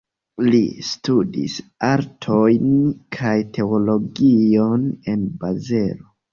[0.45, 1.57] Li studis
[1.89, 2.73] artojn
[3.19, 6.15] kaj teologion en Bazelo.